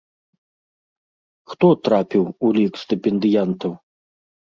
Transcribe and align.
Хто 1.53 1.67
трапіў 1.89 2.23
у 2.29 2.47
лік 2.63 2.73
стыпендыятаў? 2.89 3.81